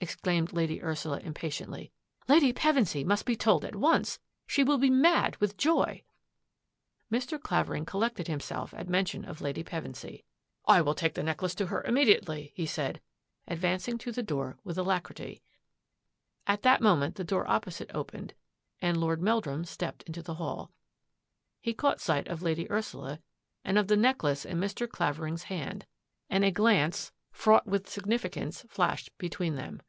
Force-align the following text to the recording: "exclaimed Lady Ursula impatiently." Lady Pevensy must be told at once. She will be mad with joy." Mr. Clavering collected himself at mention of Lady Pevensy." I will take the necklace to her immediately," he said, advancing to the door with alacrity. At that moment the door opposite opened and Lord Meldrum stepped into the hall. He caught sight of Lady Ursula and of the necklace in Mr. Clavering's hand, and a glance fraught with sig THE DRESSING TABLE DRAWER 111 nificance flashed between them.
"exclaimed 0.10 0.50
Lady 0.54 0.82
Ursula 0.82 1.18
impatiently." 1.20 1.92
Lady 2.26 2.54
Pevensy 2.54 3.04
must 3.04 3.26
be 3.26 3.36
told 3.36 3.66
at 3.66 3.76
once. 3.76 4.18
She 4.46 4.64
will 4.64 4.78
be 4.78 4.88
mad 4.88 5.36
with 5.36 5.58
joy." 5.58 6.02
Mr. 7.12 7.38
Clavering 7.38 7.84
collected 7.84 8.26
himself 8.26 8.72
at 8.72 8.88
mention 8.88 9.26
of 9.26 9.42
Lady 9.42 9.62
Pevensy." 9.62 10.24
I 10.64 10.80
will 10.80 10.94
take 10.94 11.12
the 11.12 11.22
necklace 11.22 11.54
to 11.56 11.66
her 11.66 11.84
immediately," 11.84 12.50
he 12.56 12.64
said, 12.64 13.02
advancing 13.46 13.98
to 13.98 14.10
the 14.10 14.22
door 14.22 14.56
with 14.64 14.78
alacrity. 14.78 15.42
At 16.46 16.62
that 16.62 16.80
moment 16.80 17.16
the 17.16 17.22
door 17.22 17.46
opposite 17.46 17.90
opened 17.94 18.32
and 18.80 18.96
Lord 18.96 19.20
Meldrum 19.20 19.66
stepped 19.66 20.02
into 20.04 20.22
the 20.22 20.36
hall. 20.36 20.70
He 21.60 21.74
caught 21.74 22.00
sight 22.00 22.26
of 22.26 22.40
Lady 22.40 22.66
Ursula 22.72 23.20
and 23.66 23.76
of 23.76 23.88
the 23.88 23.98
necklace 23.98 24.46
in 24.46 24.56
Mr. 24.58 24.88
Clavering's 24.88 25.44
hand, 25.44 25.84
and 26.30 26.42
a 26.42 26.50
glance 26.50 27.12
fraught 27.30 27.66
with 27.66 27.86
sig 27.86 28.04
THE 28.04 28.08
DRESSING 28.08 28.30
TABLE 28.30 28.30
DRAWER 28.30 28.46
111 28.46 28.66
nificance 28.66 28.72
flashed 28.72 29.18
between 29.18 29.56
them. 29.56 29.82